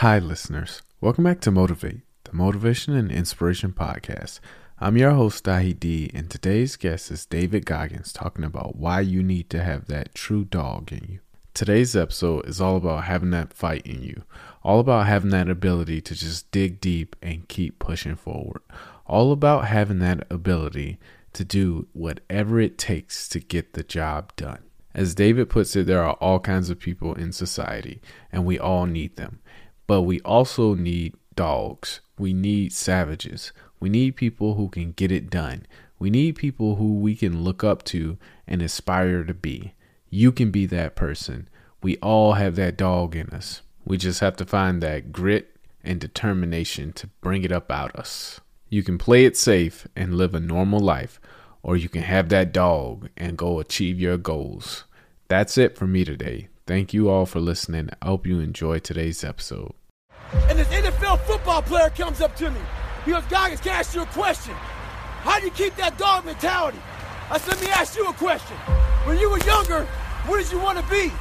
[0.00, 0.82] Hi, listeners.
[1.00, 4.40] Welcome back to Motivate, the Motivation and Inspiration Podcast.
[4.78, 9.22] I'm your host, Dahi D, and today's guest is David Goggins talking about why you
[9.22, 11.20] need to have that true dog in you.
[11.54, 14.24] Today's episode is all about having that fight in you,
[14.62, 18.60] all about having that ability to just dig deep and keep pushing forward,
[19.06, 20.98] all about having that ability
[21.32, 24.58] to do whatever it takes to get the job done.
[24.94, 28.84] As David puts it, there are all kinds of people in society, and we all
[28.84, 29.40] need them.
[29.86, 32.00] But we also need dogs.
[32.18, 33.52] We need savages.
[33.78, 35.66] We need people who can get it done.
[35.98, 39.74] We need people who we can look up to and aspire to be.
[40.10, 41.48] You can be that person.
[41.82, 43.62] We all have that dog in us.
[43.84, 48.40] We just have to find that grit and determination to bring it up out us.
[48.68, 51.20] You can play it safe and live a normal life,
[51.62, 54.84] or you can have that dog and go achieve your goals.
[55.28, 56.48] That's it for me today.
[56.66, 57.90] Thank you all for listening.
[58.02, 59.72] I hope you enjoy today's episode.
[60.48, 62.60] And this NFL football player comes up to me.
[63.04, 64.52] He goes, Goggins, can I ask you a question?
[64.52, 66.78] How do you keep that dog mentality?
[67.30, 68.56] I said, let me ask you a question.
[69.06, 69.84] When you were younger,
[70.26, 71.12] what did you want to be?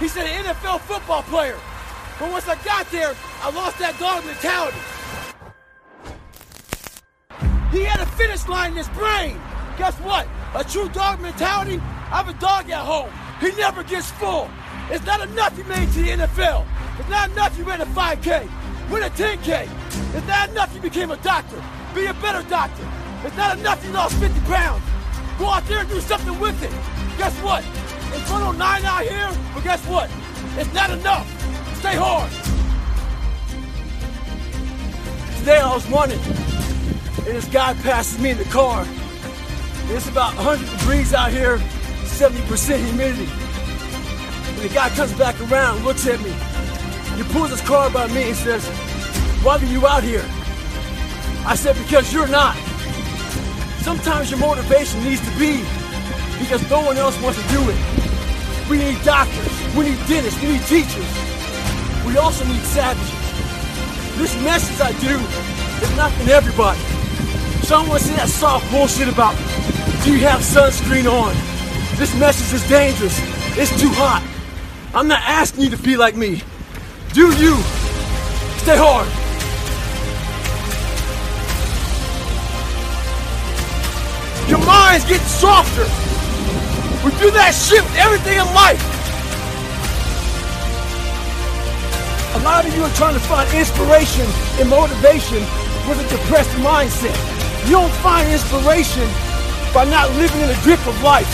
[0.00, 1.58] He said, an NFL football player.
[2.18, 4.78] But once I got there, I lost that dog mentality.
[7.70, 9.38] He had a finish line in his brain.
[9.76, 10.26] Guess what?
[10.54, 13.10] A true dog mentality, I have a dog at home.
[13.40, 14.48] He never gets full.
[14.90, 16.64] It's not enough you made to the NFL.
[16.98, 18.48] It's not enough you ran a 5K.
[18.90, 19.68] Win a 10K.
[20.14, 21.62] It's not enough you became a doctor.
[21.94, 22.86] Be a better doctor.
[23.24, 24.84] It's not enough you lost 50 pounds.
[25.38, 26.70] Go out there and do something with it.
[27.18, 27.64] Guess what?
[28.14, 30.08] It's 109 out here, but guess what?
[30.56, 31.26] It's not enough.
[31.78, 32.30] Stay hard.
[35.38, 38.86] Today I was running, and this guy passes me in the car.
[39.88, 41.58] It's about 100 degrees out here,
[42.04, 43.45] 70% humidity.
[44.56, 46.32] And the guy comes back around, looks at me.
[47.16, 48.66] He pulls his car by me and says,
[49.44, 50.24] Why are you out here?
[51.44, 52.56] I said, Because you're not.
[53.84, 55.60] Sometimes your motivation needs to be
[56.40, 57.76] because no one else wants to do it.
[58.68, 61.06] We need doctors, we need dentists, we need teachers.
[62.06, 63.12] We also need savages.
[64.16, 65.20] This message I do
[65.84, 66.80] is not for everybody.
[67.62, 69.36] Someone say that soft bullshit about,
[70.02, 71.34] do you have sunscreen on?
[71.98, 73.20] This message is dangerous.
[73.58, 74.35] It's too hot.
[74.96, 76.40] I'm not asking you to be like me.
[77.12, 77.60] Do you.
[78.64, 79.04] Stay hard.
[84.48, 85.84] Your mind's getting softer.
[87.04, 88.80] We do that shit with everything in life.
[92.32, 94.24] A lot of you are trying to find inspiration
[94.56, 95.44] and motivation
[95.84, 97.12] with a depressed mindset.
[97.68, 99.04] You don't find inspiration
[99.76, 101.28] by not living in the grip of life.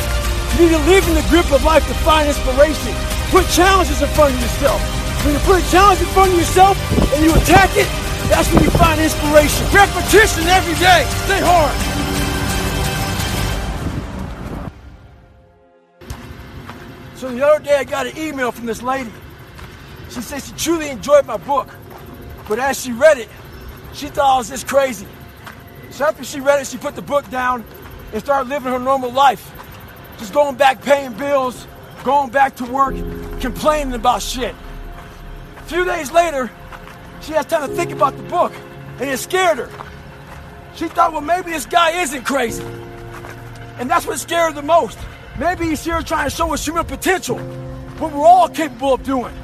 [0.58, 3.11] You need to live in the grip of life to find inspiration.
[3.32, 4.78] Put challenges in front of yourself.
[5.24, 6.76] When you put a challenge in front of yourself
[7.14, 7.88] and you attack it,
[8.28, 9.64] that's when you find inspiration.
[9.72, 11.06] Repetition every day.
[11.24, 11.72] Stay hard.
[17.16, 19.10] So the other day I got an email from this lady.
[20.10, 21.68] She said she truly enjoyed my book.
[22.46, 23.30] But as she read it,
[23.94, 25.06] she thought I was just crazy.
[25.88, 27.64] So after she read it, she put the book down
[28.12, 29.54] and started living her normal life.
[30.18, 31.66] Just going back paying bills,
[32.02, 32.94] going back to work,
[33.40, 34.54] complaining about shit.
[35.56, 36.50] A few days later,
[37.20, 38.52] she has time to think about the book,
[38.98, 39.70] and it scared her.
[40.74, 42.64] She thought, well, maybe this guy isn't crazy.
[43.78, 44.98] And that's what scared her the most.
[45.38, 47.38] Maybe he's here trying to show us human potential,
[47.98, 49.34] what we're all capable of doing.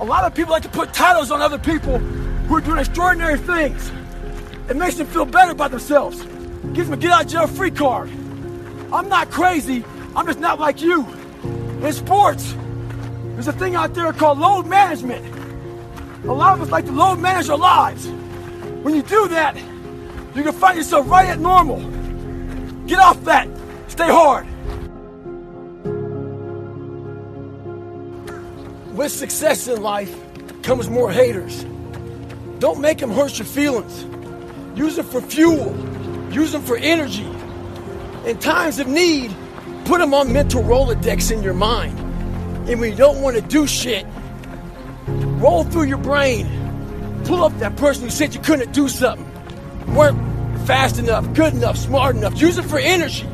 [0.00, 3.38] A lot of people like to put titles on other people who are doing extraordinary
[3.38, 3.90] things.
[4.68, 6.22] It makes them feel better about themselves.
[6.72, 8.10] Gives them a get out of jail free card.
[8.92, 9.84] I'm not crazy.
[10.14, 11.06] I'm just not like you.
[11.82, 12.54] In sports,
[13.34, 15.24] there's a thing out there called load management.
[16.24, 18.06] A lot of us like to load manage our lives.
[18.82, 19.56] When you do that,
[20.34, 21.78] you can find yourself right at normal.
[22.86, 23.48] Get off that.
[23.88, 24.46] Stay hard.
[28.96, 30.14] With success in life
[30.62, 31.64] comes more haters.
[32.58, 34.04] Don't make them hurt your feelings.
[34.78, 35.76] Use them for fuel.
[36.32, 37.28] Use them for energy.
[38.24, 39.34] In times of need,
[39.86, 41.98] put them on mental Rolodex in your mind.
[42.68, 44.04] And when you don't want to do shit,
[45.06, 46.48] roll through your brain.
[47.24, 49.24] Pull up that person who said you couldn't do something.
[49.94, 50.18] Weren't
[50.66, 52.40] fast enough, good enough, smart enough.
[52.40, 53.26] Use it for energy.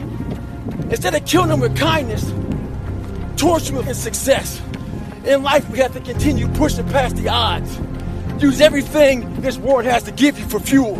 [0.90, 2.30] Instead of killing them with kindness,
[3.36, 4.60] torture them with success.
[5.24, 7.78] In life, we have to continue pushing past the odds.
[8.42, 10.96] Use everything this world has to give you for fuel.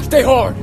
[0.00, 0.56] Stay hard.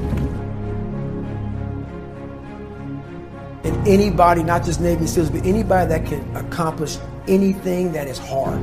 [3.64, 6.98] And anybody, not just Navy SEALs, but anybody that can accomplish
[7.28, 8.60] anything that is hard,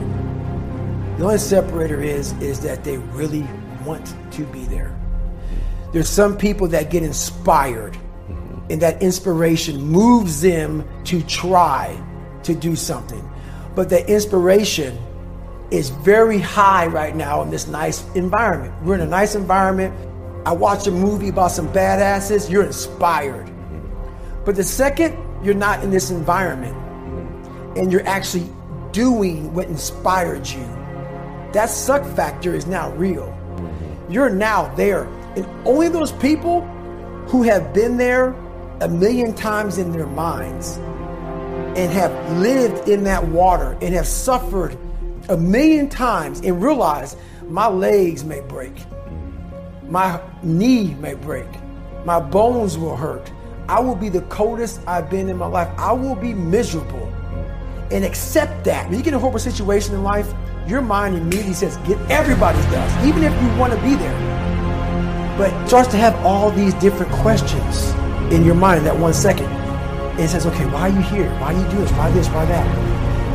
[1.19, 3.45] The only separator is is that they really
[3.85, 4.97] want to be there.
[5.93, 8.71] There's some people that get inspired, mm-hmm.
[8.71, 12.01] and that inspiration moves them to try
[12.45, 13.29] to do something.
[13.75, 14.97] But the inspiration
[15.73, 18.73] is very high right now in this nice environment.
[18.85, 19.93] We're in a nice environment.
[20.47, 23.51] I watched a movie about some badasses, you're inspired.
[24.49, 25.15] But the second
[25.45, 26.75] you're not in this environment
[27.77, 28.51] and you're actually
[28.93, 30.65] doing what inspired you,
[31.53, 33.37] that suck factor is now real.
[34.09, 35.05] You're now there.
[35.37, 36.63] And only those people
[37.27, 38.35] who have been there
[38.81, 40.79] a million times in their minds
[41.77, 44.79] and have lived in that water and have suffered
[45.29, 47.19] a million times and realize
[47.49, 48.73] my legs may break,
[49.91, 51.49] my knee may break,
[52.07, 53.31] my bones will hurt.
[53.69, 55.69] I will be the coldest I've been in my life.
[55.77, 57.13] I will be miserable.
[57.91, 58.89] And accept that.
[58.89, 60.33] When you get in a horrible situation in life,
[60.67, 65.37] your mind immediately says, get everybody's does, even if you want to be there.
[65.37, 67.91] But starts to have all these different questions
[68.33, 69.47] in your mind in that one second.
[69.47, 71.31] And it says, okay, why are you here?
[71.39, 71.93] Why are you doing this?
[71.93, 72.29] Why this?
[72.29, 72.67] Why that?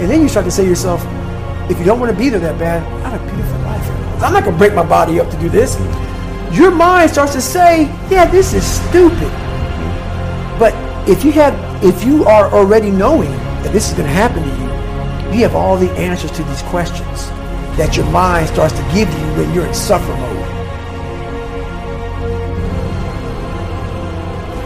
[0.02, 1.04] And then you start to say to yourself,
[1.70, 3.88] if you don't want to be there that bad, I have a beautiful life.
[4.22, 5.78] I'm not going to break my body up to do this.
[6.58, 9.32] Your mind starts to say, yeah, this is stupid.
[11.06, 13.30] If you have, if you are already knowing
[13.62, 16.62] that this is going to happen to you, you have all the answers to these
[16.64, 17.28] questions
[17.76, 20.48] that your mind starts to give you when you're in suffer mode.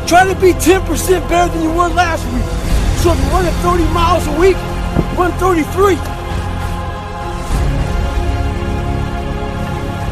[0.07, 2.45] Try to be 10% better than you were last week.
[3.01, 4.57] So if you're running 30 miles a week,
[5.18, 5.98] run 33.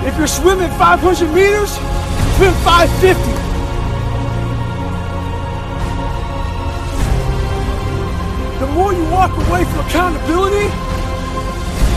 [0.10, 1.69] If you're swimming 500 meters,
[2.38, 3.44] swim 550.
[8.65, 10.73] The more you walk away from accountability,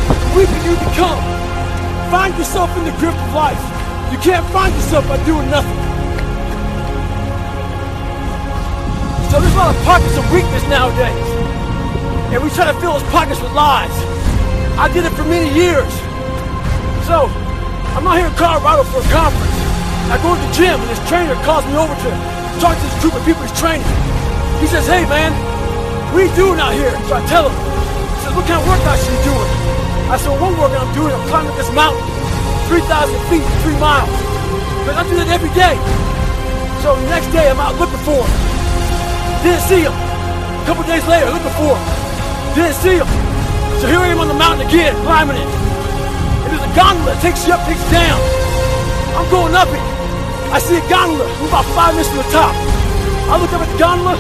[0.05, 1.17] the weaker you become.
[2.13, 3.57] Find yourself in the grip of life.
[4.13, 5.81] You can't find yourself by doing nothing.
[9.33, 11.17] So there's a lot of pockets of weakness nowadays.
[12.37, 13.97] And we try to fill those pockets with lies.
[14.77, 15.89] I did it for many years.
[17.09, 17.33] So,
[17.97, 19.57] I'm out here in Colorado for a conference.
[20.13, 22.11] I go to the gym and this trainer calls me over to
[22.61, 23.89] talk to this group of people he's training.
[24.61, 25.48] He says, hey man,
[26.17, 26.93] you doing out here?
[27.11, 27.55] So I tell him.
[27.55, 29.51] He says, what kind of are you doing?
[30.09, 32.01] I said, well, one I'm doing, I'm climbing this mountain,
[32.73, 34.09] 3,000 feet, three miles.
[34.81, 35.77] Because I do that every day.
[36.81, 38.33] So the next day I'm out looking for him.
[39.45, 39.93] Didn't see him.
[39.93, 41.83] A couple days later, looking for him.
[42.57, 43.09] Didn't see him.
[43.79, 45.45] So here I am on the mountain again, climbing it.
[45.45, 48.17] And there's a gondola that takes you up, takes you down.
[49.13, 49.85] I'm going up it.
[50.49, 51.29] I see a gondola.
[51.29, 52.57] I'm about five minutes from the top.
[53.29, 54.17] I look up at the gondola.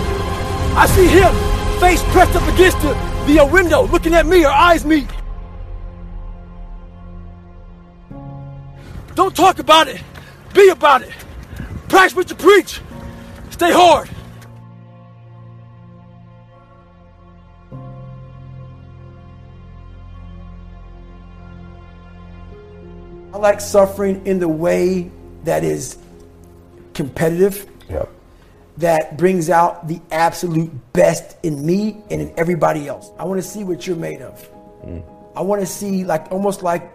[0.76, 1.32] I see him,
[1.80, 2.92] face pressed up against the,
[3.26, 4.44] the uh, window, looking at me.
[4.44, 5.08] Our eyes meet.
[9.14, 10.00] Don't talk about it.
[10.54, 11.12] Be about it.
[11.88, 12.80] Practice what you preach.
[13.50, 14.08] Stay hard.
[23.32, 25.10] I like suffering in the way
[25.44, 25.98] that is
[26.94, 28.17] competitive, Yep.
[28.78, 33.10] That brings out the absolute best in me and in everybody else.
[33.18, 34.48] I want to see what you're made of.
[34.84, 35.02] Mm.
[35.36, 36.90] I want to see, like, almost like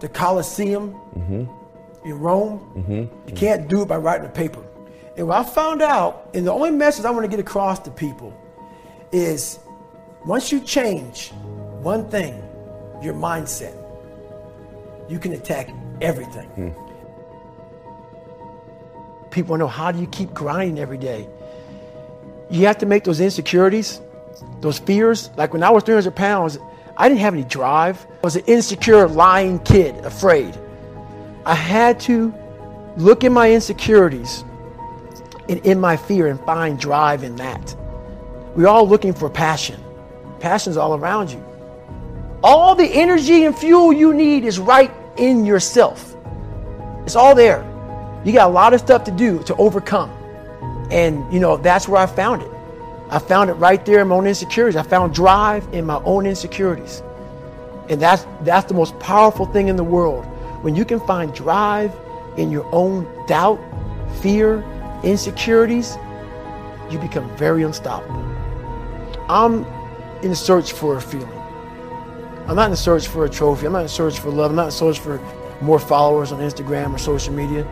[0.00, 2.08] the Colosseum mm-hmm.
[2.08, 2.58] in Rome.
[2.76, 3.28] Mm-hmm.
[3.28, 4.64] You can't do it by writing a paper.
[5.16, 7.90] And what I found out, and the only message I want to get across to
[7.90, 8.34] people
[9.12, 9.58] is
[10.24, 11.32] once you change
[11.80, 12.42] one thing,
[13.02, 13.74] your mindset,
[15.08, 15.70] you can attack
[16.00, 16.48] everything.
[16.48, 16.95] Hmm.
[19.36, 21.28] People know how do you keep grinding every day?
[22.48, 24.00] You have to make those insecurities,
[24.62, 25.28] those fears.
[25.36, 26.58] Like when I was 300 pounds,
[26.96, 28.06] I didn't have any drive.
[28.10, 30.58] I was an insecure, lying kid, afraid.
[31.44, 32.32] I had to
[32.96, 34.42] look at my insecurities
[35.50, 37.76] and in my fear and find drive in that.
[38.54, 39.78] We're all looking for passion.
[40.40, 41.44] Passion's all around you.
[42.42, 46.16] All the energy and fuel you need is right in yourself.
[47.04, 47.70] It's all there.
[48.26, 50.10] You got a lot of stuff to do to overcome.
[50.90, 52.50] And, you know, that's where I found it.
[53.08, 54.74] I found it right there in my own insecurities.
[54.74, 57.04] I found drive in my own insecurities.
[57.88, 60.24] And that's, that's the most powerful thing in the world.
[60.62, 61.94] When you can find drive
[62.36, 63.60] in your own doubt,
[64.20, 64.64] fear,
[65.04, 65.96] insecurities,
[66.90, 68.24] you become very unstoppable.
[69.28, 69.64] I'm
[70.24, 71.30] in search for a feeling.
[72.48, 73.66] I'm not in search for a trophy.
[73.66, 74.50] I'm not in search for love.
[74.50, 75.20] I'm not in search for
[75.60, 77.64] more followers on Instagram or social media.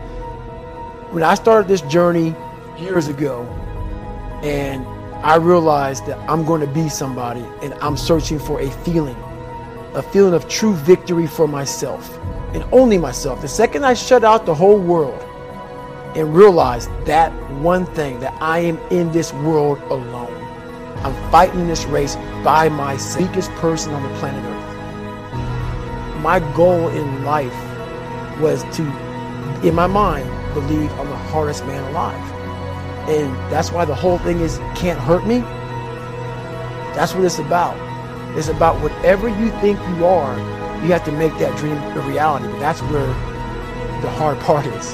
[1.11, 2.35] When I started this journey
[2.77, 3.43] years ago,
[4.43, 4.85] and
[5.23, 9.15] I realized that I'm going to be somebody, and I'm searching for a feeling.
[9.95, 12.17] a feeling of true victory for myself
[12.53, 13.41] and only myself.
[13.41, 15.21] The second I shut out the whole world
[16.15, 17.31] and realized that
[17.61, 20.33] one thing that I am in this world alone.
[21.03, 26.21] I'm fighting this race by myself, weakest person on the planet Earth.
[26.21, 27.55] My goal in life
[28.39, 28.83] was to,
[29.65, 32.31] in my mind, believe I'm the hardest man alive.
[33.07, 35.39] And that's why the whole thing is can't hurt me.
[36.95, 37.75] That's what it's about.
[38.35, 40.35] It's about whatever you think you are,
[40.81, 42.47] you have to make that dream a reality.
[42.47, 43.05] But that's where
[44.01, 44.93] the hard part is.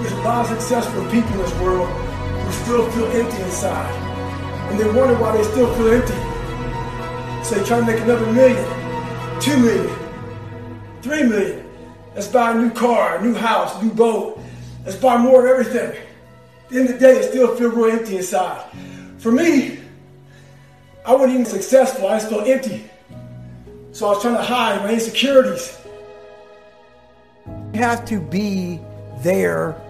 [0.00, 3.94] There's a lot of successful people in this world who still feel empty inside.
[4.70, 7.44] And they wonder why they still feel empty.
[7.44, 8.64] So they try to make another million,
[9.40, 9.96] two million,
[11.02, 11.70] three million.
[12.14, 14.33] Let's buy a new car, a new house, a new boat.
[14.84, 15.90] Let's buy more of everything.
[15.96, 18.64] At the end of the day, they still feel real empty inside.
[19.18, 19.78] For me,
[21.06, 22.08] I wasn't even successful.
[22.08, 22.90] I just felt empty.
[23.92, 25.78] So I was trying to hide my insecurities.
[27.72, 28.80] You have to be
[29.22, 29.80] there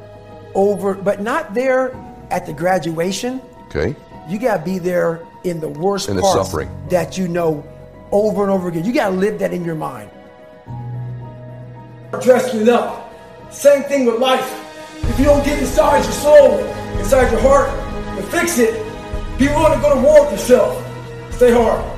[0.55, 1.95] over, but not there
[2.31, 3.41] at the graduation.
[3.67, 3.97] Okay.
[4.29, 6.71] You got to be there in the worst In the parts suffering.
[6.91, 7.67] that you know
[8.11, 8.85] over and over again.
[8.85, 10.11] You got to live that in your mind.
[12.23, 13.13] dressed me up.
[13.53, 14.64] Same thing with life.
[15.15, 16.59] If you don't get inside your soul,
[16.99, 17.69] inside your heart,
[18.19, 18.75] and fix it,
[19.39, 20.75] be willing to go to war with yourself.
[21.33, 21.94] Stay hard.